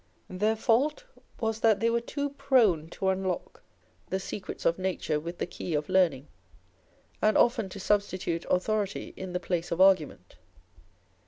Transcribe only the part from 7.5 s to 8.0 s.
to